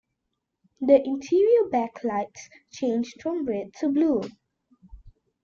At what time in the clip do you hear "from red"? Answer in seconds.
3.21-3.75